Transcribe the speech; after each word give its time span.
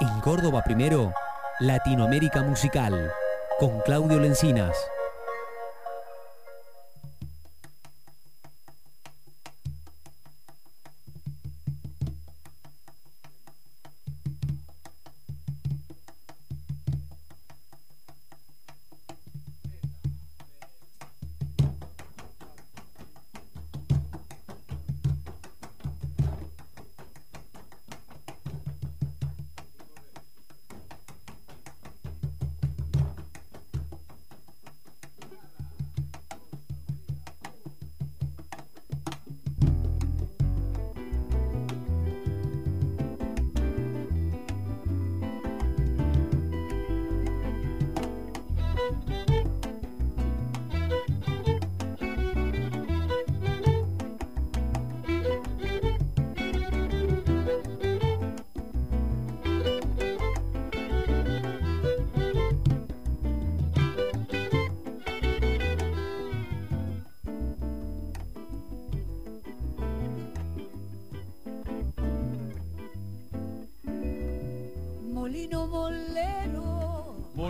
En 0.00 0.20
Córdoba 0.20 0.62
primero, 0.64 1.12
Latinoamérica 1.60 2.42
Musical, 2.42 3.12
con 3.58 3.80
Claudio 3.80 4.18
Lencinas. 4.18 4.76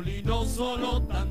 Molino 0.03 0.45
solo 0.45 1.00
tan 1.06 1.31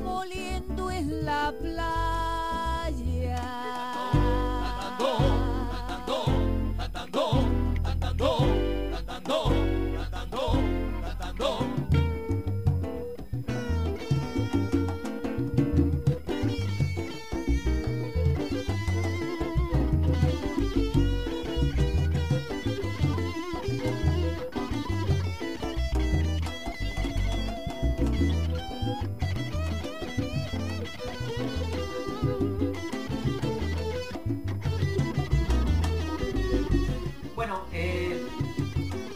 moliendo 0.00 0.90
en 0.90 1.24
la 1.24 1.52
playa. 1.60 2.19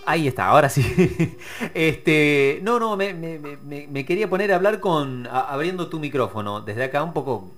Ahí 0.07 0.29
está, 0.29 0.47
ahora 0.47 0.69
sí. 0.69 0.83
Este, 1.75 2.61
no, 2.63 2.79
no, 2.79 2.97
me, 2.97 3.15
me- 3.15 3.39
me- 3.39 3.87
me 3.87 4.05
quería 4.05 4.29
poner 4.29 4.53
a 4.53 4.57
hablar 4.57 4.81
con, 4.81 5.27
a- 5.27 5.41
abriendo 5.53 5.89
tu 5.89 5.99
micrófono. 5.99 6.61
Desde 6.61 6.85
acá 6.85 7.03
un 7.03 7.13
poco 7.13 7.51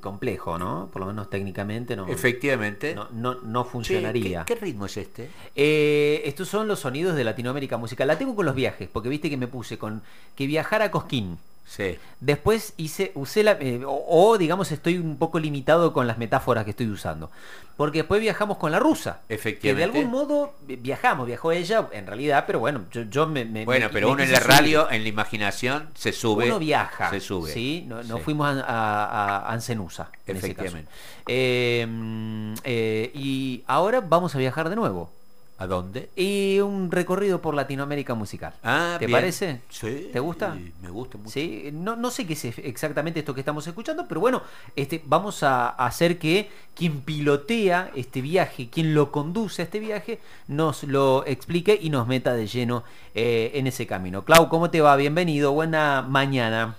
complejo, 0.00 0.58
¿no? 0.58 0.88
Por 0.92 1.00
lo 1.00 1.06
menos 1.06 1.28
técnicamente 1.28 1.96
no, 1.96 2.06
Efectivamente. 2.08 2.94
no, 2.94 3.08
no, 3.12 3.34
no 3.42 3.64
funcionaría. 3.64 4.44
¿qué, 4.44 4.54
qué 4.54 4.60
ritmo 4.60 4.86
es 4.86 4.96
este? 4.96 5.28
Eh, 5.56 6.22
estos 6.24 6.48
son 6.48 6.68
los 6.68 6.80
sonidos 6.80 7.16
de 7.16 7.24
Latinoamérica 7.24 7.76
Musical. 7.76 8.06
La 8.08 8.16
tengo 8.18 8.36
con 8.36 8.46
los 8.46 8.54
viajes, 8.54 8.88
porque 8.92 9.08
viste 9.08 9.28
que 9.28 9.36
me 9.36 9.48
puse 9.48 9.78
con 9.78 10.02
que 10.36 10.46
viajar 10.46 10.82
a 10.82 10.90
Cosquín. 10.90 11.36
Sí. 11.66 11.96
Después 12.20 12.74
hice, 12.76 13.12
usé 13.14 13.42
la, 13.42 13.52
eh, 13.52 13.82
o, 13.86 14.04
o, 14.08 14.36
digamos 14.38 14.70
estoy 14.72 14.98
un 14.98 15.16
poco 15.16 15.38
limitado 15.38 15.92
con 15.92 16.06
las 16.06 16.18
metáforas 16.18 16.64
que 16.64 16.70
estoy 16.70 16.88
usando. 16.88 17.30
Porque 17.76 17.98
después 18.00 18.20
viajamos 18.20 18.58
con 18.58 18.70
la 18.70 18.78
rusa. 18.78 19.20
Que 19.26 19.28
de 19.28 19.34
Efectivamente. 19.36 19.98
algún 19.98 20.12
modo 20.12 20.52
vi- 20.66 20.76
viajamos, 20.76 21.26
viajó 21.26 21.50
ella 21.52 21.88
en 21.92 22.06
realidad, 22.06 22.44
pero 22.46 22.58
bueno, 22.60 22.84
yo, 22.92 23.02
yo 23.04 23.26
me, 23.26 23.46
me- 23.46 23.64
Bueno, 23.64 23.88
pero 23.90 24.08
me 24.08 24.12
uno 24.14 24.22
en 24.22 24.30
la 24.32 24.40
subir. 24.40 24.50
radio, 24.50 24.90
en 24.90 25.02
la 25.02 25.08
imaginación, 25.08 25.88
se 25.94 26.12
sube. 26.12 26.46
Uno 26.46 26.58
viaja. 26.58 27.08
Se 27.08 27.20
sube. 27.20 27.50
¿sí? 27.50 27.84
No, 27.88 28.02
no 28.02 28.18
Sí. 28.18 28.22
fuimos 28.24 28.48
a, 28.54 28.60
a, 28.60 29.38
a 29.38 29.52
Ancenusa. 29.52 30.10
en 30.26 30.36
ese 30.36 30.54
caso. 30.54 30.66
Efectivamente. 30.76 30.90
Eh, 31.26 31.86
mm, 31.88 32.54
eh, 32.64 33.10
y 33.14 33.64
ahora 33.66 34.00
vamos 34.02 34.34
a 34.34 34.38
viajar 34.38 34.68
de 34.68 34.76
nuevo. 34.76 35.10
¿A 35.58 35.66
dónde? 35.66 36.10
Y 36.16 36.58
un 36.60 36.90
recorrido 36.90 37.40
por 37.40 37.54
Latinoamérica 37.54 38.14
musical. 38.14 38.52
Ah, 38.64 38.96
¿Te 38.98 39.06
bien. 39.06 39.16
parece? 39.16 39.60
Sí. 39.68 40.08
¿Te 40.12 40.18
gusta? 40.18 40.56
Me 40.80 40.90
gusta 40.90 41.18
mucho. 41.18 41.30
Sí, 41.30 41.70
no, 41.72 41.94
no 41.94 42.10
sé 42.10 42.26
qué 42.26 42.32
es 42.32 42.44
exactamente 42.58 43.20
esto 43.20 43.32
que 43.32 43.40
estamos 43.40 43.64
escuchando, 43.66 44.08
pero 44.08 44.20
bueno, 44.20 44.42
este, 44.74 45.02
vamos 45.04 45.42
a 45.42 45.68
hacer 45.68 46.18
que 46.18 46.50
quien 46.74 47.02
pilotea 47.02 47.92
este 47.94 48.20
viaje, 48.20 48.70
quien 48.70 48.94
lo 48.94 49.12
conduce 49.12 49.62
a 49.62 49.64
este 49.66 49.78
viaje, 49.78 50.18
nos 50.48 50.82
lo 50.82 51.24
explique 51.26 51.78
y 51.80 51.90
nos 51.90 52.08
meta 52.08 52.34
de 52.34 52.46
lleno 52.46 52.82
eh, 53.14 53.52
en 53.54 53.66
ese 53.66 53.86
camino. 53.86 54.24
Clau, 54.24 54.48
¿cómo 54.48 54.70
te 54.70 54.80
va? 54.80 54.96
Bienvenido, 54.96 55.52
buena 55.52 56.02
mañana. 56.02 56.76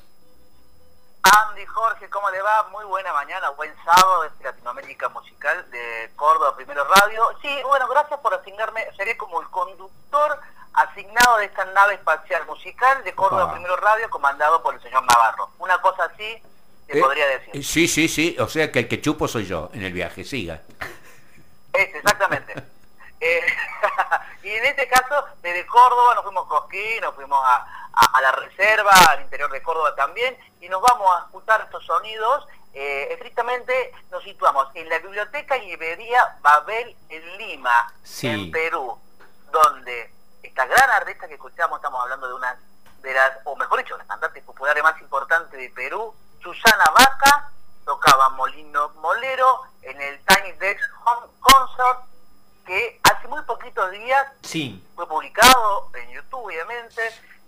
Andy, 1.24 1.66
Jorge, 1.66 2.10
¿cómo 2.10 2.30
le 2.32 2.42
va? 2.42 2.64
Muy 2.72 2.84
buena 2.86 3.14
mañana, 3.14 3.50
buen 3.52 3.74
sábado 3.86 4.24
desde 4.24 4.44
Latinoamérica 4.44 5.08
Musical 5.10 5.70
de 5.72 6.12
Córdoba 6.18 6.56
Primero 6.56 6.84
Radio. 6.86 7.30
Sí, 7.42 7.50
bueno, 7.66 7.88
gracias 7.88 8.20
por 8.20 8.34
asignarme, 8.34 8.86
seré 8.98 9.16
como 9.16 9.40
el 9.42 9.48
conductor 9.48 10.40
asignado 10.74 11.38
de 11.38 11.46
esta 11.46 11.64
nave 11.66 11.94
espacial 11.96 12.46
musical 12.46 13.04
de 13.06 13.14
Córdoba 13.16 13.46
Opa. 13.46 13.54
Primero 13.54 13.78
Radio 13.78 14.10
comandado 14.10 14.62
por 14.62 14.76
el 14.76 14.82
señor 14.82 15.04
Navarro. 15.06 15.50
Una 15.60 15.80
cosa 15.82 16.06
así 16.06 16.42
te 16.88 16.98
Eh, 16.98 17.02
podría 17.02 17.26
decir. 17.28 17.56
eh, 17.56 17.64
Sí, 17.64 17.88
sí, 17.88 18.10
sí. 18.10 18.36
O 18.40 18.48
sea 18.50 18.70
que 18.72 18.80
el 18.80 18.88
que 18.90 19.00
chupo 19.00 19.28
soy 19.30 19.46
yo 19.46 19.70
en 19.74 19.84
el 19.84 19.94
viaje. 19.94 20.26
Siga. 20.26 20.62
Este, 21.72 21.98
exactamente. 22.00 22.54
Eh, 23.26 23.40
y 24.44 24.50
en 24.50 24.66
este 24.66 24.86
caso, 24.90 25.24
desde 25.42 25.66
Córdoba 25.66 26.16
nos 26.16 26.26
fuimos 26.26 26.46
a 26.46 26.50
Cosquín, 26.50 27.00
nos 27.02 27.16
fuimos 27.16 27.40
a, 27.42 27.66
a- 27.94 28.18
a 28.18 28.22
la 28.22 28.32
reserva, 28.34 28.92
al 29.10 29.22
interior 29.22 29.52
de 29.52 29.62
Córdoba 29.62 29.96
también, 29.96 30.38
y 30.60 30.70
nos 30.70 30.82
vamos 30.82 31.08
a 31.16 31.20
escuchar 31.26 31.62
estos 31.62 31.86
sonidos. 31.86 32.48
Eh, 32.74 33.10
estrictamente 33.14 33.94
nos 34.10 34.24
situamos 34.24 34.68
en 34.74 34.90
la 34.90 34.98
Biblioteca 35.00 35.58
y 35.58 35.68
Librería 35.68 36.38
Babel 36.42 36.96
en 37.10 37.38
Lima, 37.38 37.94
Sí. 38.04 38.28
en 38.28 38.52
Perú, 38.52 39.00
donde 39.52 40.12
esta 40.42 40.66
gran 40.66 40.90
artista 40.90 41.28
que 41.28 41.36
escuchamos, 41.36 41.78
estamos 41.78 42.02
hablando 42.02 42.28
de 42.28 42.34
una 42.34 42.58
de 43.02 43.14
las, 43.14 43.38
o 43.44 43.56
mejor 43.56 43.80
dicho, 43.80 43.98
las 43.98 44.08
cantantes 44.08 44.44
populares 44.44 44.82
más 44.82 45.00
importantes 45.02 45.52
de 45.60 45.70
Perú, 45.70 46.16
Susana 46.42 46.86
Vaca, 46.98 47.52
tocaba 47.86 48.30
Molino 48.30 48.90
Molero 48.96 49.64
en 49.82 50.02
el 50.02 50.20
Tiny 50.26 50.54
Desk 50.54 50.82
Home 51.06 51.28
Concert, 51.42 52.00
que 52.66 53.00
hace 53.04 53.28
muy 53.28 53.42
poquitos 53.44 53.92
días 53.92 54.26
Sí, 54.42 54.84
fue 54.96 55.06
publicado 55.08 55.92
en 55.96 56.10
YouTube, 56.12 56.46
obviamente, 56.46 57.02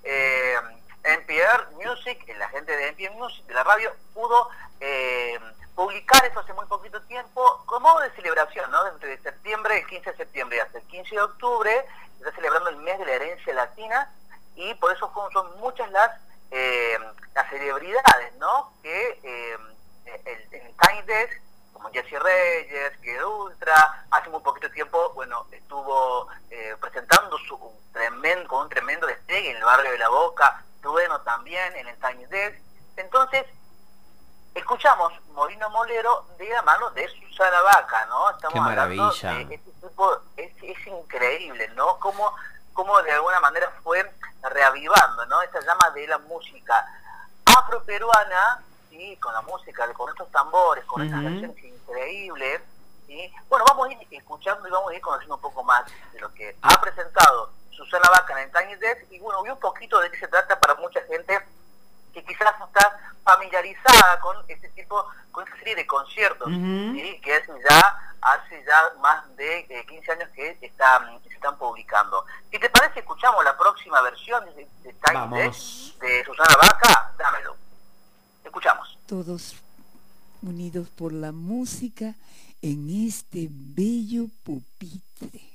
eh, 0.05 0.55
NPR 1.03 1.71
Music, 1.83 2.25
la 2.37 2.47
gente 2.49 2.75
de 2.75 2.87
NPR 2.89 3.15
Music 3.15 3.45
de 3.45 3.53
la 3.53 3.63
radio 3.63 3.91
pudo 4.13 4.49
eh, 4.79 5.39
publicar 5.75 6.25
eso 6.25 6.39
hace 6.39 6.53
muy 6.53 6.65
poquito 6.65 7.01
tiempo 7.03 7.63
como 7.65 7.99
de 7.99 8.11
celebración, 8.11 8.69
¿no? 8.71 8.87
Entre 8.87 9.17
septiembre, 9.21 9.79
el 9.79 9.87
15 9.87 10.11
de 10.11 10.17
septiembre 10.17 10.61
hasta 10.61 10.77
el 10.79 10.85
15 10.85 11.15
de 11.15 11.21
octubre, 11.21 11.85
está 12.19 12.31
celebrando 12.31 12.69
el 12.69 12.77
mes 12.77 12.97
de 12.97 13.05
la 13.05 13.11
herencia 13.13 13.53
latina 13.53 14.11
y 14.55 14.73
por 14.75 14.91
eso 14.91 15.11
son, 15.33 15.59
muchas 15.59 15.89
las, 15.91 16.11
eh, 16.51 16.97
las 17.33 17.49
celebridades, 17.49 18.33
¿no? 18.37 18.73
Que 18.81 19.19
eh, 19.23 19.57
el, 20.05 20.53
el 20.53 20.73
Tiny 20.77 21.01
Desk, 21.05 21.41
como 21.85 21.93
Jesse 21.93 22.19
Reyes, 22.19 22.97
que 23.01 23.23
Ultra, 23.23 24.05
hace 24.09 24.29
muy 24.29 24.41
poquito 24.41 24.69
tiempo, 24.71 25.11
bueno, 25.13 25.45
estuvo 25.51 26.27
eh, 26.49 26.75
presentando 26.81 27.37
su 27.47 27.55
un 27.55 27.91
tremendo, 27.91 28.47
con 28.47 28.63
un 28.63 28.69
tremendo 28.69 29.05
despegue 29.05 29.51
en 29.51 29.57
el 29.57 29.63
barrio 29.63 29.91
de 29.91 29.97
La 29.99 30.09
Boca, 30.09 30.63
Trueno 30.81 31.21
también 31.21 31.75
en 31.75 31.87
el 31.87 31.95
Tiny 31.99 32.25
Desk. 32.25 32.57
Entonces, 32.97 33.45
escuchamos 34.55 35.13
Molino 35.33 35.69
Molero 35.69 36.25
de 36.39 36.49
la 36.49 36.63
mano 36.63 36.89
de 36.91 37.07
Susana 37.07 37.61
Vaca, 37.61 38.05
¿no? 38.07 38.31
Estamos 38.31 38.53
Qué 38.53 38.59
hablando 38.59 39.03
maravilla. 39.03 39.47
de 39.47 39.55
este 39.55 39.71
tipo, 39.87 40.17
es, 40.37 40.51
es 40.63 40.87
increíble, 40.87 41.67
¿no? 41.75 41.99
Cómo, 41.99 42.33
cómo 42.73 42.99
de 43.03 43.11
alguna 43.11 43.39
manera 43.41 43.71
fue 43.83 44.11
reavivando, 44.41 45.25
¿no? 45.27 45.41
Esta 45.43 45.61
llama 45.61 45.91
de 45.91 46.07
la 46.07 46.17
música 46.17 46.83
afroperuana, 47.45 48.63
¿sí? 48.95 49.17
Con 49.17 49.33
la 49.33 49.41
música, 49.41 49.91
con 49.93 50.09
estos 50.09 50.31
tambores, 50.31 50.85
con 50.85 51.01
estas 51.01 51.19
Ujú. 51.19 51.29
canciones 51.29 51.63
increíbles, 51.63 52.61
¿sí? 53.07 53.33
Bueno, 53.49 53.65
vamos 53.67 53.87
a 53.87 53.91
ir 53.91 54.07
escuchando 54.11 54.67
y 54.67 54.71
vamos 54.71 54.91
a 54.91 54.95
ir 54.95 55.01
conociendo 55.01 55.35
un 55.35 55.41
poco 55.41 55.63
más 55.63 55.83
de 56.13 56.19
lo 56.19 56.33
que 56.33 56.55
ha 56.61 56.81
presentado 56.81 57.51
Susana 57.71 58.09
Vaca 58.09 58.41
en 58.41 58.51
Tiny 58.51 58.75
Desk 58.75 59.11
y 59.11 59.19
bueno, 59.19 59.45
y 59.45 59.49
un 59.49 59.59
poquito 59.59 59.99
de 59.99 60.09
qué 60.11 60.17
se 60.19 60.27
trata 60.27 60.59
para 60.59 60.75
mucha 60.75 61.01
gente 61.03 61.39
que 62.13 62.23
quizás 62.23 62.57
no 62.59 62.65
está 62.67 62.97
familiarizada 63.23 64.19
con 64.21 64.37
este 64.47 64.69
tipo, 64.69 65.05
con 65.31 65.43
esta 65.43 65.57
serie 65.57 65.75
de 65.75 65.85
conciertos. 65.87 66.49
¿sí? 66.49 67.19
que 67.21 67.35
hace 67.35 67.51
ya, 67.69 68.15
hace 68.21 68.63
ya 68.63 68.93
más 69.01 69.35
de 69.35 69.59
eh, 69.69 69.85
15 69.85 70.11
años 70.13 70.29
que, 70.33 70.57
están, 70.61 71.19
que 71.21 71.29
se 71.29 71.35
están 71.35 71.57
publicando. 71.57 72.25
Si 72.49 72.57
te 72.57 72.69
parece, 72.69 73.01
escuchamos 73.01 73.43
la 73.43 73.57
próxima 73.57 74.01
versión 74.01 74.45
de, 74.55 74.65
de 74.83 74.93
Tiny 74.93 75.13
Vamos. 75.13 75.37
Desk 75.39 75.99
de 75.99 76.23
Susana 76.23 76.55
Vaca, 76.55 77.11
dámelo. 77.17 77.57
Todos 79.07 79.55
unidos 80.41 80.89
por 80.89 81.13
la 81.13 81.31
música 81.31 82.15
en 82.61 82.89
este 82.89 83.49
bello 83.51 84.29
pupitre. 84.43 85.54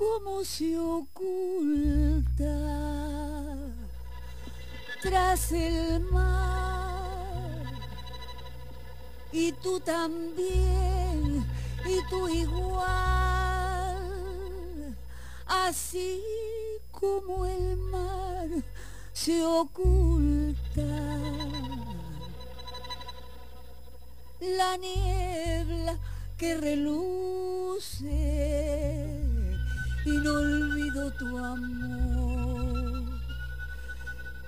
Cómo 0.00 0.42
se 0.44 0.78
oculta 0.78 2.56
tras 5.02 5.52
el 5.52 6.00
mar. 6.10 7.64
Y 9.30 9.52
tú 9.52 9.78
también, 9.80 11.46
y 11.84 12.00
tú 12.08 12.28
igual, 12.28 12.86
así 15.46 16.22
como 16.90 17.44
el 17.44 17.76
mar 17.76 18.48
se 19.12 19.44
oculta. 19.44 20.80
La 24.40 24.78
niebla 24.78 25.98
que 26.38 26.56
reluce 26.56 28.30
y 30.10 30.18
no 30.18 30.32
olvido 30.32 31.10
tu 31.12 31.38
amor, 31.38 33.02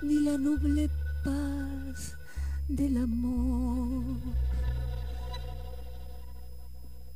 ni 0.01 0.19
la 0.19 0.37
noble 0.37 0.89
paz 1.23 2.17
del 2.67 2.97
amor. 2.97 4.17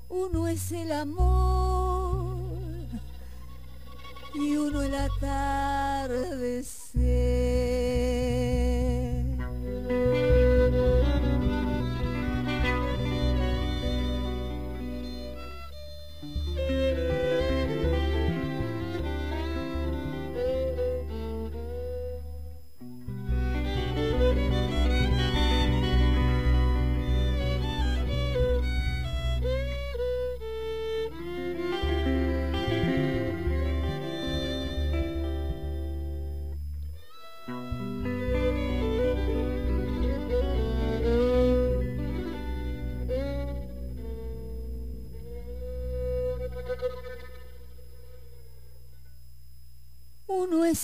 Uno 0.09 0.47
es 0.47 0.71
el 0.71 0.91
amor 0.93 2.47
y 4.33 4.55
uno 4.55 4.81
el 4.81 4.95
atardecer. 4.95 6.47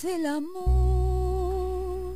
El 0.06 0.26
amor 0.26 2.16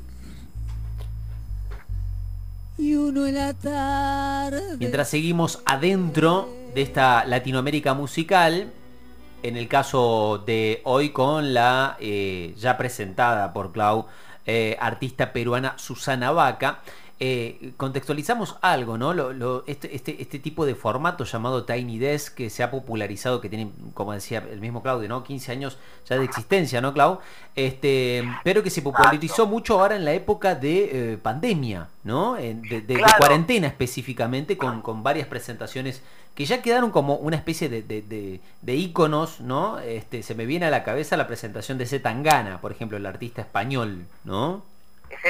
y 2.78 2.96
uno 2.96 3.26
el 3.26 3.56
tarde. 3.56 4.78
Mientras 4.78 5.10
seguimos 5.10 5.62
adentro 5.66 6.54
de 6.76 6.82
esta 6.82 7.26
Latinoamérica 7.26 7.94
musical, 7.94 8.72
en 9.44 9.58
el 9.58 9.68
caso 9.68 10.44
de 10.46 10.82
hoy 10.84 11.10
con 11.10 11.54
la 11.54 11.98
eh, 12.00 12.54
ya 12.58 12.78
presentada 12.78 13.54
por 13.54 13.72
Clau 13.72 14.08
eh, 14.46 14.78
artista 14.80 15.34
peruana 15.34 15.74
Susana 15.78 16.32
Vaca, 16.32 16.80
eh, 17.20 17.74
contextualizamos 17.78 18.58
algo, 18.62 18.98
¿no? 18.98 19.12
Lo- 19.14 19.34
lo- 19.34 19.64
este, 19.66 19.96
este, 19.96 20.22
este 20.22 20.38
tipo 20.38 20.66
de 20.68 20.76
formato 20.76 21.24
llamado 21.24 21.64
Tiny 21.66 21.98
Desk 21.98 22.36
que 22.36 22.50
se 22.52 22.62
ha 22.62 22.70
popularizado, 22.70 23.42
que 23.42 23.50
tiene, 23.50 23.72
como 23.96 24.14
decía 24.14 24.46
el 24.52 24.60
mismo 24.62 24.84
Claudio, 24.84 25.10
¿no? 25.10 25.24
15 25.24 25.52
años 25.52 25.78
ya 26.08 26.18
de 26.18 26.26
existencia, 26.26 26.80
¿no, 26.80 26.94
Clau? 26.94 27.20
Este, 27.56 28.24
pero 28.44 28.62
que 28.62 28.70
se 28.70 28.82
popularizó 28.84 29.48
mucho 29.48 29.80
ahora 29.80 29.96
en 29.96 30.06
la 30.06 30.14
época 30.14 30.54
de 30.54 31.14
eh, 31.14 31.18
pandemia, 31.18 31.88
¿no? 32.04 32.38
En- 32.38 32.62
De, 32.62 32.82
de- 32.82 32.82
de 32.82 32.94
Claro. 32.96 33.14
cuarentena 33.18 33.66
específicamente, 33.68 34.56
con, 34.58 34.82
con 34.82 35.02
varias 35.02 35.28
presentaciones 35.28 36.02
que 36.36 36.46
ya 36.46 36.62
quedaron 36.62 36.92
como 36.92 37.16
una 37.16 37.36
especie 37.36 37.68
de, 37.68 37.82
de, 37.82 38.04
de- 38.04 38.40
de 38.62 38.76
íconos, 38.76 39.42
¿no? 39.42 39.80
Este, 39.80 40.22
se 40.22 40.36
me 40.36 40.46
viene 40.46 40.68
a 40.68 40.70
la 40.70 40.84
cabeza 40.84 41.18
la 41.18 41.26
presentación 41.26 41.80
de 41.80 41.88
Zetangana, 41.88 42.62
por 42.62 42.72
ejemplo, 42.72 42.96
el 42.98 43.06
artista 43.08 43.42
español, 43.42 44.06
¿no? 44.24 44.64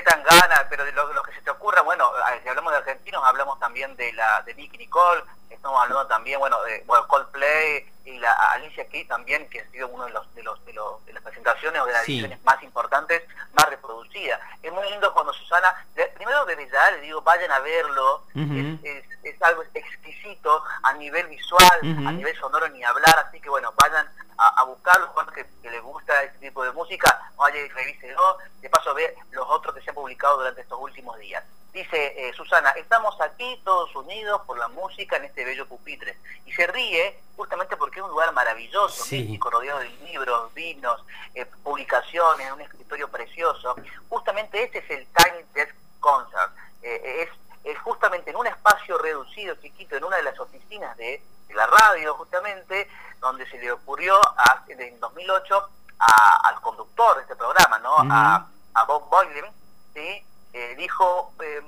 Tan 0.06 0.24
gana, 0.24 0.68
pero 0.70 0.86
de 0.86 0.92
lo, 0.92 1.12
lo 1.14 1.24
que 1.24 1.34
se 1.34 1.42
te 1.42 1.50
ocurra, 1.52 1.82
bueno, 1.82 2.12
si 2.42 2.50
hablamos 2.50 2.72
de 2.72 2.78
argentinos, 2.78 3.24
hablamos 3.26 3.60
también 3.60 3.96
de 3.96 4.14
la 4.14 4.42
de 4.44 4.54
Nicky 4.56 4.78
Nicole, 4.78 5.24
estamos 5.50 5.82
hablando 5.82 6.08
también, 6.08 6.40
bueno, 6.40 6.62
de 6.64 6.84
bueno, 6.86 7.08
Coldplay 7.08 7.92
y 8.06 8.18
la 8.20 8.32
Alicia 8.52 8.88
Keys 8.88 9.08
también, 9.08 9.50
que 9.50 9.60
ha 9.62 9.70
sido 9.72 9.88
uno 9.90 10.06
de 10.06 10.12
los 10.12 10.34
de 10.36 10.44
los 10.44 10.64
de, 10.66 10.74
los, 10.74 11.06
de 11.06 11.14
las 11.14 11.24
presentaciones 11.24 11.82
o 11.82 11.86
de 11.86 11.94
las 11.94 12.04
Sí. 12.06 12.14
ediciones 12.14 12.42
más 12.44 12.62
importantes, 12.64 13.24
más 13.54 13.70
reproducidas. 13.70 14.40
Es 14.64 14.72
muy 14.72 14.90
lindo 14.90 15.14
cuando 15.14 15.34
Susana, 15.34 15.74
de- 15.96 16.08
primero 16.16 16.46
desde 16.46 16.70
ya 16.70 16.92
le 16.92 17.02
digo, 17.02 17.22
vayan 17.22 17.52
a 17.52 17.60
verlo, 17.60 18.24
es, 18.36 18.84
es, 18.84 19.06
es 19.24 19.42
algo 19.42 19.64
exquisito 19.74 20.64
a 20.84 20.94
nivel 20.94 21.28
visual, 21.28 21.80
a 22.08 22.12
nivel 22.12 22.38
sonoro 22.40 22.68
ni 22.70 22.84
hablar, 22.84 23.18
así 23.28 23.40
que 23.42 23.50
bueno, 23.50 23.74
vayan 23.76 24.08
a, 24.38 24.48
a 24.62 24.64
buscarlo, 24.64 25.12
cuando 25.14 25.32
que, 25.34 25.46
que 25.62 25.70
les 25.70 25.82
gusta 25.82 26.24
este 26.24 26.38
tipo 26.48 26.64
de 26.64 26.72
música, 26.72 27.32
vaya 27.36 27.58
y 27.60 27.68
revíselo, 27.70 28.38
de 28.62 28.70
paso 28.70 28.94
ve 28.94 29.16
los 29.32 29.46
otros 29.50 29.76
que 29.76 29.82
se 29.82 29.90
han 29.90 29.96
publicado 29.96 30.38
durante 30.38 30.62
estos 30.62 30.80
últimos 30.80 31.18
días. 31.20 31.44
Dice 31.78 32.28
eh, 32.30 32.34
Susana, 32.34 32.72
estamos 32.72 33.22
aquí 33.22 33.62
todos 33.64 33.96
unidos 33.96 34.42
por 34.48 34.58
la 34.58 34.68
música 34.68 35.18
en 35.18 35.26
este 35.26 35.46
bello 35.46 35.68
pupitre. 35.68 36.18
Y 36.48 36.52
se 36.52 36.66
ríe 36.66 37.20
justamente 37.36 37.78
porque 37.78 38.00
es 38.00 38.04
un 38.04 38.10
lugar 38.10 38.34
maravilloso, 38.34 39.04
Sí. 39.04 39.40
rodeado 39.40 39.78
de 39.82 39.90
libros, 39.90 40.52
vinos, 40.56 41.00
eh, 41.36 41.46
publicaciones, 41.62 42.52
un 42.52 42.62
escritorio 42.62 43.10
precioso. 43.12 43.76
Justamente 44.10 44.64
este 44.64 44.80
es 44.80 44.90
el 44.90 45.06
Tiny 45.14 45.44
Desk 45.54 45.76
Concert. 46.00 46.52
Eh, 46.82 47.28
es, 47.28 47.30
es 47.64 47.78
justamente 47.84 48.32
en 48.32 48.38
un 48.38 48.48
espacio 48.48 48.98
reducido, 48.98 49.54
chiquito, 49.62 49.96
en 49.98 50.04
una 50.04 50.18
de 50.18 50.24
las 50.24 50.40
oficinas 50.40 50.98
de 50.98 51.22
de 51.48 51.54
la 51.54 51.66
radio 51.68 52.14
justamente, 52.16 52.90
donde 53.20 53.48
se 53.50 53.58
le 53.60 53.72
ocurrió 53.72 54.20
a- 54.20 54.66
en 54.68 55.00
2008 55.00 55.70
a- 56.00 56.40
al 56.50 56.60
conductor 56.60 57.16
de 57.18 57.22
este 57.22 57.36
programa, 57.38 57.80
¿no? 57.80 57.96
a, 58.00 58.48
a 58.74 58.84
Bob 58.84 59.10
Boylan, 59.10 59.50
¿sí? 59.94 60.26
Eh, 60.60 60.76
dijo, 60.76 61.34
eh, 61.44 61.62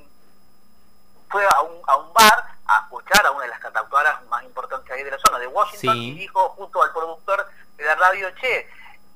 fue 1.29 1.45
a 1.45 1.61
un, 1.61 1.79
a 1.85 1.95
un 1.97 2.11
bar 2.11 2.43
a 2.65 2.79
escuchar 2.81 3.23
a 3.23 3.29
una 3.29 3.43
de 3.43 3.49
las 3.49 3.59
cantautoras 3.59 4.23
más 4.25 4.43
importantes 4.43 4.89
ahí 4.91 5.03
de 5.03 5.11
la 5.11 5.19
zona, 5.19 5.37
de 5.37 5.45
Washington, 5.45 5.93
Sí. 5.93 6.09
y 6.09 6.13
dijo 6.15 6.49
junto 6.49 6.81
al 6.81 6.91
productor 6.91 7.47
de 7.77 7.83
la 7.85 7.93
radio, 7.95 8.31
che, 8.41 8.67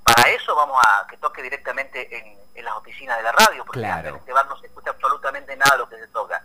para 0.03 0.30
eso 0.30 0.56
vamos 0.56 0.80
a 0.86 1.08
que 1.08 1.18
toque 1.18 1.42
directamente 1.42 2.15
en, 2.15 2.38
en 2.53 2.65
las 2.65 2.75
oficinas 2.75 3.18
de 3.18 3.24
la 3.24 3.32
radio, 3.32 3.65
porque 3.65 3.80
Claro. 3.80 4.10
en 4.10 4.15
este 4.18 4.32
bar 4.32 4.46
no 4.46 4.58
se 4.60 4.68
escucha 4.68 4.92
absolutamente 4.92 5.56
nada 5.56 5.72
de 5.72 5.77
lo 5.80 5.89
que 5.89 5.98
se 5.98 6.08
toca. 6.10 6.44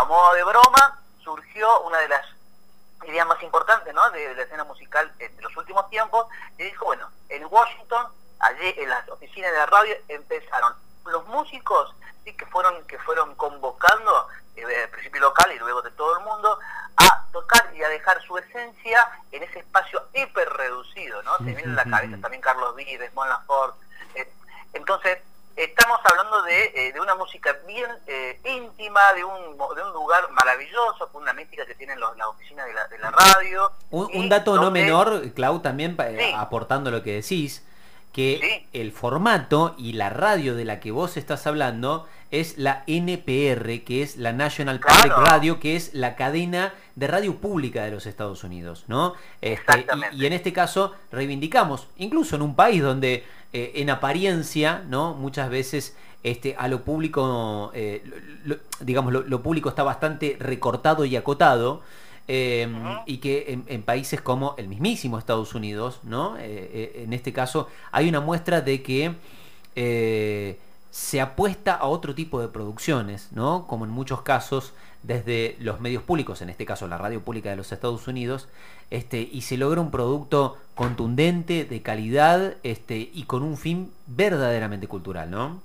A 0.00 0.04
modo 0.06 0.32
de 0.32 0.42
broma, 0.44 0.98
surgió 1.22 1.80
una 1.82 1.98
de 1.98 2.08
las 2.08 2.24
ideas 3.04 3.26
más 3.26 3.42
importantes 3.42 3.92
¿no? 3.92 4.10
de, 4.10 4.26
de 4.28 4.34
la 4.36 4.42
escena 4.42 4.64
musical 4.64 5.12
de 5.18 5.30
los 5.42 5.54
últimos 5.54 5.86
tiempos, 5.90 6.26
y 6.56 6.62
dijo, 6.64 6.86
bueno, 6.86 7.10
en 7.28 7.44
Washington, 7.44 8.06
allí 8.38 8.74
en 8.78 8.88
las 8.88 9.06
oficinas 9.10 9.52
de 9.52 9.58
la 9.58 9.66
radio, 9.66 9.94
empezaron 10.08 10.74
los 11.06 11.26
músicos 11.26 11.94
sí, 12.24 12.32
que 12.34 12.46
fueron 12.46 12.84
que 12.86 12.98
fueron 12.98 13.34
convocando, 13.34 14.28
eh, 14.56 14.64
al 14.84 14.90
principio 14.90 15.20
local 15.20 15.50
y 15.52 15.58
luego 15.58 15.82
de 15.82 15.90
todo 15.92 16.18
el 16.18 16.24
mundo, 16.24 16.58
a 16.96 17.24
tocar 17.32 17.72
y 17.74 17.82
a 17.82 17.88
dejar 17.88 18.20
su 18.22 18.36
esencia 18.38 19.08
en 19.32 19.42
ese 19.42 19.60
espacio 19.60 20.02
hiper 20.14 20.48
reducido, 20.50 21.22
¿no? 21.22 21.36
Se 21.38 21.44
viene 21.44 21.62
en 21.62 21.76
la 21.76 21.84
cabeza 21.84 22.18
también 22.20 22.42
Carlos 22.42 22.74
Vives, 22.76 23.12
Mon 23.14 23.28
Laferte, 23.28 23.78
eh, 24.14 24.28
entonces, 24.72 25.18
estamos 25.56 25.98
hablando 26.04 26.42
de, 26.42 26.64
eh, 26.74 26.92
de 26.92 27.00
una 27.00 27.14
música 27.14 27.52
bien 27.66 27.90
eh, 28.06 28.40
íntima, 28.44 29.12
de 29.14 29.24
un, 29.24 29.56
de 29.56 29.82
un 29.82 29.92
lugar 29.92 30.30
maravilloso, 30.30 31.08
con 31.12 31.22
una 31.22 31.32
mística 31.32 31.66
que 31.66 31.74
tienen 31.74 31.98
los, 32.00 32.16
las 32.16 32.28
oficinas 32.28 32.66
de 32.66 32.74
la, 32.74 32.86
de 32.88 32.98
la 32.98 33.10
radio. 33.10 33.72
Un, 33.90 34.28
dato 34.28 34.56
no 34.56 34.70
menor, 34.70 35.32
Clau, 35.32 35.60
también 35.60 35.96
Sí. 35.96 36.32
aportando 36.36 36.90
lo 36.90 37.02
que 37.02 37.14
decís, 37.14 37.64
que 38.12 38.38
Sí. 38.42 38.66
el 38.80 38.92
formato 38.92 39.74
y 39.78 39.92
la 39.92 40.10
radio 40.10 40.54
de 40.54 40.64
la 40.64 40.80
que 40.80 40.90
vos 40.90 41.16
estás 41.16 41.46
hablando 41.46 42.06
es 42.30 42.58
la 42.58 42.84
NPR, 42.86 43.82
que 43.84 44.02
es 44.02 44.16
la 44.16 44.32
National 44.32 44.78
Public. 44.80 45.12
Radio, 45.16 45.58
que 45.60 45.74
es 45.76 45.94
la 45.94 46.14
cadena 46.16 46.72
de 46.94 47.06
radio 47.08 47.36
pública 47.36 47.84
de 47.84 47.90
los 47.90 48.06
Estados 48.06 48.44
Unidos, 48.44 48.84
¿no? 48.88 49.14
Este, 49.40 49.86
y, 50.14 50.22
y 50.22 50.26
en 50.26 50.32
este 50.32 50.52
caso 50.52 50.92
reivindicamos, 51.10 51.88
incluso 51.98 52.36
en 52.36 52.42
un 52.42 52.54
país 52.54 52.82
donde 52.82 53.24
eh, 53.52 53.72
en 53.76 53.90
apariencia, 53.90 54.84
¿no? 54.88 55.14
Muchas 55.14 55.50
veces 55.50 55.96
este, 56.22 56.54
a 56.56 56.68
lo 56.68 56.82
público, 56.82 57.72
eh, 57.74 58.02
lo- 58.44 58.54
lo- 58.56 58.60
digamos, 58.80 59.12
lo, 59.12 59.22
lo 59.22 59.42
público 59.42 59.68
está 59.70 59.82
bastante 59.82 60.36
recortado 60.38 61.04
y 61.04 61.16
acotado. 61.16 61.82
Eh, 62.28 62.68
Ujú. 62.70 63.02
y 63.06 63.18
que 63.18 63.46
en, 63.48 63.64
en 63.66 63.82
países 63.82 64.20
como 64.20 64.54
el 64.58 64.68
mismísimo 64.68 65.18
Estados 65.18 65.54
Unidos, 65.54 66.00
¿no? 66.04 66.36
Eh, 66.36 66.42
eh, 66.46 67.02
en 67.04 67.12
este 67.12 67.32
caso 67.32 67.68
hay 67.92 68.08
una 68.08 68.20
muestra 68.20 68.60
de 68.60 68.82
que 68.82 69.14
eh, 69.76 70.58
se 70.90 71.20
apuesta 71.20 71.74
a 71.74 71.86
otro 71.86 72.14
tipo 72.14 72.40
de 72.40 72.48
producciones, 72.48 73.28
¿no? 73.32 73.66
Como 73.66 73.84
en 73.84 73.90
muchos 73.90 74.22
casos 74.22 74.72
desde 75.02 75.56
los 75.60 75.80
medios 75.80 76.02
públicos, 76.02 76.42
en 76.42 76.50
este 76.50 76.66
caso 76.66 76.86
la 76.86 76.98
radio 76.98 77.20
pública 77.22 77.50
de 77.50 77.56
los 77.56 77.72
Estados 77.72 78.06
Unidos, 78.06 78.48
este, 78.90 79.20
y 79.20 79.42
se 79.42 79.56
logra 79.56 79.80
un 79.80 79.90
producto 79.90 80.58
contundente, 80.74 81.64
de 81.64 81.80
calidad, 81.82 82.56
este, 82.64 83.10
y 83.12 83.22
con 83.24 83.42
un 83.42 83.56
fin 83.56 83.92
verdaderamente 84.06 84.88
cultural, 84.88 85.30
¿no? 85.30 85.62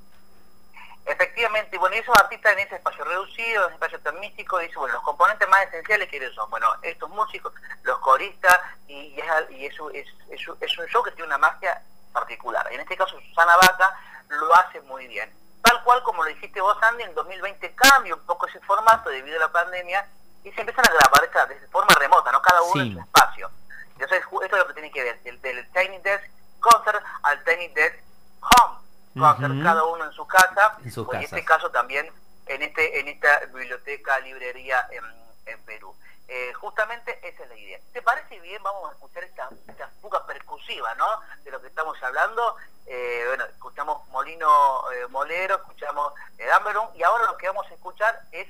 Efectivamente, 1.05 1.77
bueno, 1.77 1.95
y 1.95 1.99
esos 1.99 2.15
artistas 2.19 2.53
en 2.53 2.59
ese 2.59 2.75
espacio 2.75 3.03
reducido, 3.05 3.61
en 3.63 3.67
ese 3.67 3.73
espacio 3.75 3.99
tan 4.01 4.19
místico, 4.19 4.57
dice, 4.57 4.75
bueno, 4.75 4.95
los 4.95 5.03
componentes 5.03 5.47
más 5.49 5.61
esenciales 5.67 6.09
que 6.09 6.31
son, 6.33 6.49
bueno, 6.49 6.67
estos 6.81 7.09
músicos, 7.11 7.53
los 7.83 7.99
coristas, 7.99 8.59
y, 8.87 9.13
y 9.15 9.19
es, 9.19 9.51
y 9.51 9.65
eso 9.67 9.89
es, 9.91 10.07
es, 10.31 10.47
un- 10.47 10.57
es 10.59 10.77
un 10.77 10.85
show 10.87 11.03
que 11.03 11.11
tiene 11.11 11.27
una 11.27 11.37
magia 11.37 11.81
particular. 12.11 12.67
En 12.71 12.79
este 12.81 12.97
caso, 12.97 13.19
Susana 13.19 13.55
Vaca 13.57 13.99
lo 14.29 14.55
hace 14.55 14.81
muy 14.81 15.07
bien. 15.07 15.31
Tal 15.61 15.83
cual 15.83 16.01
como 16.03 16.23
lo 16.23 16.29
dijiste 16.29 16.59
vos, 16.61 16.77
Andy, 16.81 17.03
en 17.03 17.13
2020 17.15 17.75
cambia 17.75 18.15
un 18.15 18.25
poco 18.25 18.47
ese 18.47 18.59
formato 18.61 19.09
debido 19.09 19.37
a 19.37 19.41
la 19.41 19.51
pandemia 19.51 20.07
y 20.43 20.51
se 20.51 20.61
empiezan 20.61 20.85
a 20.87 20.91
grabar 20.93 21.49
de 21.49 21.67
forma 21.67 21.93
remota, 21.99 22.31
¿no? 22.31 22.41
Cada 22.41 22.61
uno 22.61 22.73
Sí. 22.83 22.87
en 22.89 22.93
su 22.93 22.99
espacio. 22.99 23.49
Entonces, 23.93 24.19
esto 24.21 24.43
es 24.43 24.51
lo 24.51 24.67
que 24.67 24.73
tiene 24.73 24.91
que 24.91 25.03
ver, 25.03 25.19
del, 25.23 25.41
del 25.41 25.71
Tiny 25.71 25.97
Desk 25.99 26.23
Concert 26.59 27.03
al 27.23 27.43
Tiny 27.43 27.67
Desk 27.69 27.95
Home 28.41 28.84
Concert, 29.19 29.51
Ujú. 29.53 29.63
cada 29.63 29.83
uno 29.85 30.05
en 30.05 30.11
su 30.11 30.27
casa, 30.27 30.77
En 30.83 30.91
sus 30.91 31.07
o 31.07 31.13
en 31.13 31.21
casas. 31.21 31.33
este 31.33 31.45
caso 31.45 31.71
también 31.71 32.11
en 32.47 32.61
este 32.61 32.99
en 32.99 33.07
esta 33.07 33.39
biblioteca, 33.47 34.19
librería 34.19 34.87
en, 34.91 35.03
en 35.45 35.63
Perú. 35.65 35.95
Eh, 36.27 36.53
justamente 36.53 37.19
esa 37.27 37.43
es 37.43 37.49
la 37.49 37.55
idea. 37.55 37.79
¿Te 37.93 38.01
parece 38.01 38.39
bien? 38.39 38.61
Vamos 38.63 38.89
a 38.89 38.93
escuchar 38.93 39.23
esta, 39.23 39.49
esta 39.67 39.87
fuga 40.01 40.25
percusiva, 40.25 40.93
¿no? 40.95 41.07
De 41.43 41.51
lo 41.51 41.61
que 41.61 41.67
estamos 41.67 42.01
hablando. 42.03 42.55
Eh, 42.87 43.23
bueno, 43.27 43.45
escuchamos 43.45 44.07
Molino 44.09 44.91
eh, 44.91 45.07
Molero, 45.09 45.55
escuchamos 45.55 46.13
eh, 46.37 46.45
Dameron, 46.45 46.89
y 46.95 47.03
ahora 47.03 47.25
lo 47.25 47.37
que 47.37 47.47
vamos 47.47 47.65
a 47.69 47.73
escuchar 47.73 48.21
es 48.31 48.47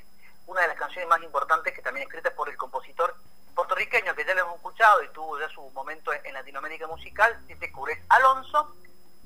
una 0.47 0.61
de 0.61 0.67
las 0.67 0.77
canciones 0.77 1.07
más 1.09 1.21
importantes 1.23 1.73
que 1.73 1.81
también 1.81 2.05
escrita 2.07 2.31
por 2.31 2.49
el 2.49 2.57
compositor 2.57 3.15
puertorriqueño 3.55 4.13
que 4.15 4.25
ya 4.25 4.33
lo 4.35 4.41
hemos 4.41 4.55
escuchado 4.57 5.01
y 5.03 5.09
tuvo 5.09 5.39
ya 5.39 5.47
su 5.49 5.61
momento 5.71 6.11
en, 6.13 6.25
en 6.25 6.33
Latinoamérica 6.33 6.87
musical, 6.87 7.37
Tite 7.47 7.71
Cures 7.71 7.97
Alonso. 8.09 8.75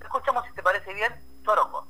Escuchamos, 0.02 0.46
si 0.46 0.54
te 0.54 0.64
parece 0.64 0.94
bien, 0.94 1.14
Torongo. 1.44 1.88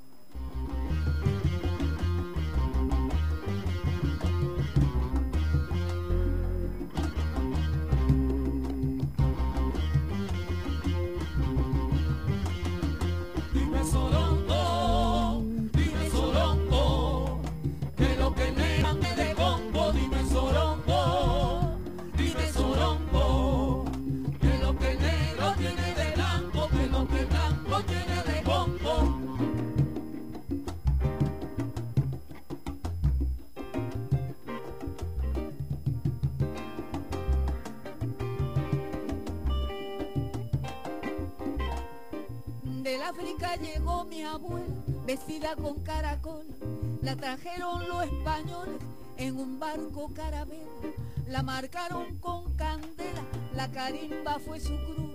Del 42.89 43.03
África 43.03 43.55
llegó 43.55 44.03
mi 44.05 44.23
abuela, 44.23 44.65
vestida 45.05 45.55
con 45.55 45.79
caracol. 45.83 46.43
La 47.03 47.15
trajeron 47.15 47.87
los 47.87 48.03
españoles 48.03 48.81
en 49.17 49.37
un 49.39 49.59
barco 49.59 50.09
carabela. 50.15 50.65
La 51.27 51.43
marcaron 51.43 52.17
con 52.17 52.51
candela, 52.55 53.21
la 53.55 53.69
carimba 53.69 54.39
fue 54.39 54.59
su 54.59 54.75
cruz. 54.75 55.13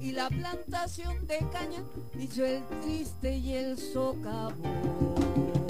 Y 0.00 0.12
la 0.12 0.28
plantación 0.28 1.26
de 1.26 1.38
caña 1.50 1.82
hizo 2.16 2.44
el 2.44 2.62
triste 2.80 3.38
y 3.38 3.54
el 3.54 3.76
socavón. 3.76 5.69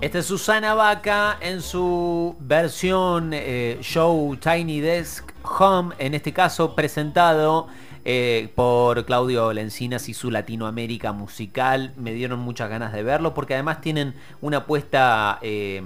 Esta 0.00 0.20
es 0.20 0.26
Susana 0.26 0.72
Vaca 0.72 1.36
en 1.42 1.60
su 1.60 2.34
versión 2.40 3.32
eh, 3.34 3.76
show 3.82 4.34
Tiny 4.36 4.80
Desk 4.80 5.30
Home, 5.42 5.94
en 5.98 6.14
este 6.14 6.32
caso 6.32 6.74
presentado 6.74 7.68
eh, 8.06 8.50
por 8.54 9.04
Claudio 9.04 9.52
Lencinas 9.52 10.08
y 10.08 10.14
su 10.14 10.30
Latinoamérica 10.30 11.12
musical. 11.12 11.92
Me 11.98 12.14
dieron 12.14 12.40
muchas 12.40 12.70
ganas 12.70 12.94
de 12.94 13.02
verlo 13.02 13.34
porque 13.34 13.52
además 13.52 13.82
tienen 13.82 14.14
una 14.40 14.58
apuesta 14.58 15.38
eh, 15.42 15.82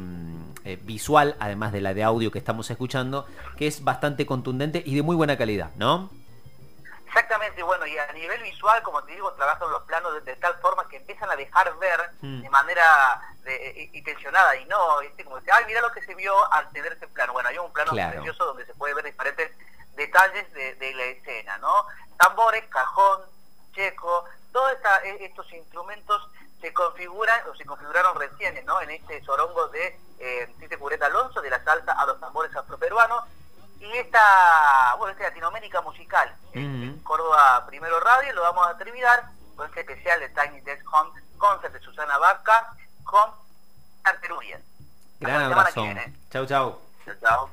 visual, 0.85 1.35
además 1.40 1.73
de 1.73 1.80
la 1.80 1.92
de 1.92 2.04
audio 2.04 2.30
que 2.30 2.38
estamos 2.38 2.71
escuchando, 2.71 3.26
que 3.56 3.66
es 3.66 3.83
bastante 3.83 4.26
contundente 4.26 4.80
y 4.87 4.94
de 4.94 5.02
muy 5.02 5.16
buena 5.16 5.37
calidad, 5.37 5.71
¿no? 5.76 6.09
Exactamente, 7.18 7.62
bueno, 7.62 7.87
y 7.87 7.97
a 7.97 8.11
nivel 8.12 8.42
visual, 8.42 8.83
como 8.83 9.00
te 9.04 9.12
digo, 9.12 9.30
trabajan 9.35 9.71
los 9.71 9.85
planos 9.85 10.14
de, 10.14 10.21
de 10.23 10.35
tal 10.35 10.52
forma 10.56 10.88
que 10.88 10.97
empiezan 10.97 11.30
a 11.30 11.37
dejar 11.37 11.73
ver 11.78 12.11
Mm. 12.21 12.42
de 12.42 12.50
manera 12.50 13.21
de- 13.44 13.88
y, 13.92 13.99
y 13.99 14.02
tensionada 14.02 14.56
y 14.56 14.64
no, 14.64 14.99
¿viste? 14.99 15.25
como 15.25 15.40
que, 15.40 15.52
ay, 15.52 15.64
mira 15.66 15.80
lo 15.80 15.92
que 15.92 16.02
se 16.02 16.12
vio 16.16 16.35
al 16.52 16.68
tener 16.71 16.92
ese 16.94 17.06
plano. 17.06 17.33
Bueno, 17.33 17.49
hay 17.50 17.59
un 17.59 17.73
plano 17.73 17.92
Claro. 17.92 18.14
precioso 18.14 18.47
donde 18.47 18.66
se 18.66 18.75
puede 18.75 18.94
ver 18.94 19.04
diferentes 19.04 19.52
detalles 19.94 20.52
de, 20.54 20.75
de 20.75 20.92
la 20.94 21.04
escena, 21.04 21.56
¿no? 21.59 21.87
Tambores, 22.18 22.64
cajón, 22.68 23.21
checo, 23.75 24.25
todos 24.52 24.73
e- 25.04 25.25
estos 25.25 25.52
instrumentos 25.52 26.28
se 26.61 26.73
configuran 26.73 27.40
o 27.49 27.54
se 27.54 27.64
configuraron 27.64 28.18
recién, 28.18 28.59
¿no? 28.66 28.80
En 28.80 28.90
este 28.90 29.23
sorongo 29.23 29.68
de 29.68 29.97
eh, 30.18 30.52
Tite 30.59 30.78
Cureta 30.78 31.06
Alonso, 31.06 31.40
de 31.40 31.50
la 31.50 31.62
salsa 31.62 31.92
a 31.92 32.06
los 32.06 32.18
tambores 32.18 32.54
afroperuanos, 32.56 33.23
y 33.80 33.99
esta, 33.99 34.94
bueno, 34.97 35.12
esta 35.12 35.25
Latinoamérica 35.25 35.83
musical, 35.83 36.35
Ujú. 36.50 36.83
Córdoba 37.04 37.64
Primero 37.66 38.00
Radio, 38.00 38.32
lo 38.32 38.42
vamos 38.42 38.66
a 38.66 38.76
terminar 38.76 39.30
con 39.54 39.66
este 39.66 39.80
especial 39.80 40.18
de 40.20 40.30
Tiny 40.30 40.61
Desk 40.62 40.84
Home, 40.92 41.11
concert 41.38 41.73
de 41.73 41.80
Susana 41.80 42.18
Vaca, 42.18 42.75
con 43.04 43.30
Canteruria. 44.02 44.61
Gran 45.20 45.42
abrazo. 45.42 45.84
Chau, 46.30 46.46
chau. 46.46 46.80
Chao, 47.04 47.14
chao. 47.20 47.50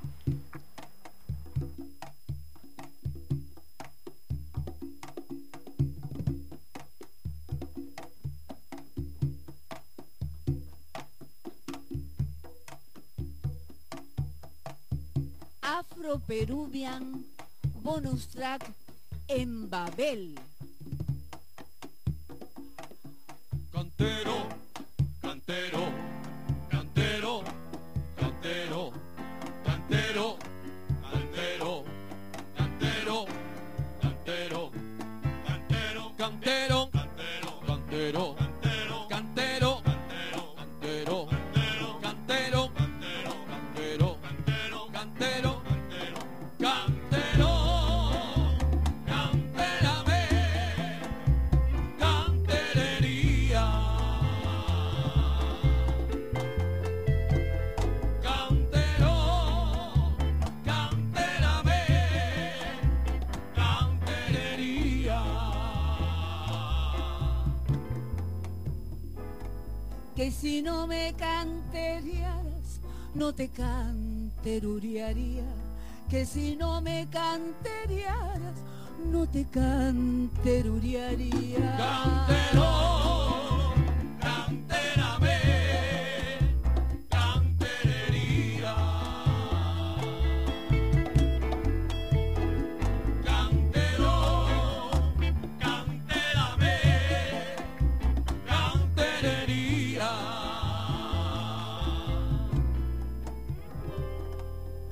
Afro 15.62 16.20
Peruvian 16.20 17.26
bonus 17.84 18.28
track 18.28 18.81
en 19.34 19.70
Babel. 19.70 20.38
Cantero, 23.72 24.41
no 73.16 73.34
te 73.34 73.50
canteruriaría. 73.50 75.44
Que 76.10 76.26
si 76.26 76.56
no 76.56 76.80
me 76.82 77.08
canteriaras, 77.10 78.56
no 79.10 79.28
te 79.28 79.46
canteruriaría. 79.46 81.76
Cantero, 81.78 83.31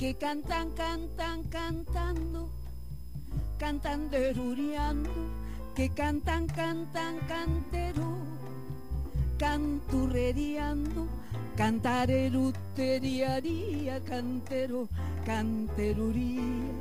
que 0.09 0.15
cantan, 0.15 0.71
cantan, 0.71 1.43
cantando, 1.51 2.49
cantan 3.59 4.09
deruriando, 4.09 5.11
que 5.75 5.89
cantan, 5.89 6.47
cantan, 6.47 7.19
cantero, 7.27 8.17
canturreriando, 9.37 11.07
cantareruteriaría, 11.55 14.03
cantero, 14.03 14.89
canterurías, 15.27 16.73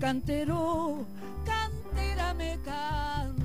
cantero, 0.00 1.06
canterame, 1.46 2.58
can 2.64 3.43